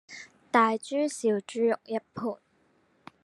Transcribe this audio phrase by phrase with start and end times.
[0.49, 2.35] 大豬小豬肉一盤